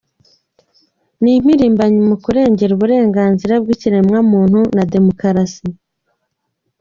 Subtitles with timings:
[1.21, 5.65] Ni impirimbanyi mu kurengera uburenganzira bw’ikiremwamuntu na Demokarasi.